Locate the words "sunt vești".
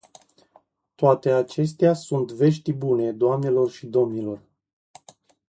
1.93-2.73